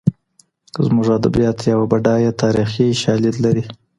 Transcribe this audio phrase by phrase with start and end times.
[0.85, 3.63] زموږ ادبیات یو بډایه تاریخي شالید لري.